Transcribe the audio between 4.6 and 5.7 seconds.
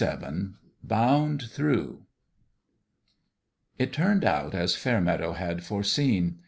Fairmeadow had